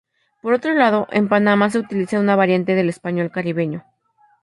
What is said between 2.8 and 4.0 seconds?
español caribeño.